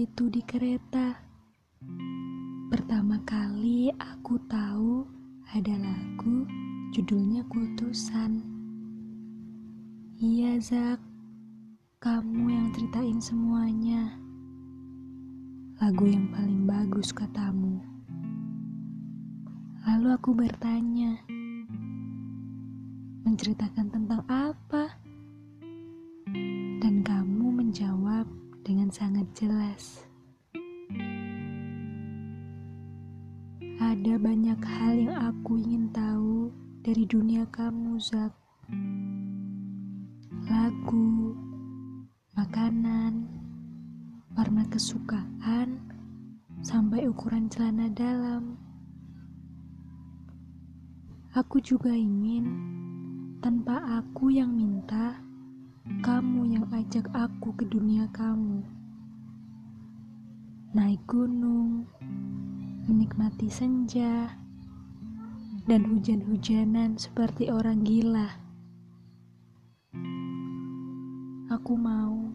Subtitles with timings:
[0.00, 1.12] itu di kereta.
[2.72, 5.04] Pertama kali aku tahu
[5.52, 6.48] ada lagu
[6.96, 8.40] judulnya Kultusan.
[10.16, 10.96] Iya, Zak.
[12.00, 14.16] Kamu yang ceritain semuanya.
[15.84, 17.76] Lagu yang paling bagus katamu.
[19.84, 21.20] Lalu aku bertanya,
[23.28, 24.49] menceritakan tentang apa?
[28.90, 30.02] Sangat jelas.
[33.78, 36.50] Ada banyak hal yang aku ingin tahu
[36.82, 38.34] dari dunia kamu, Zak.
[40.50, 41.38] Lagu,
[42.34, 43.30] makanan,
[44.34, 45.78] warna kesukaan,
[46.60, 48.58] sampai ukuran celana dalam.
[51.38, 52.50] Aku juga ingin,
[53.38, 55.14] tanpa aku yang minta,
[56.02, 58.79] kamu yang ajak aku ke dunia kamu.
[60.70, 61.82] Naik gunung,
[62.86, 64.38] menikmati senja,
[65.66, 68.30] dan hujan-hujanan seperti orang gila.
[71.50, 72.30] Aku mau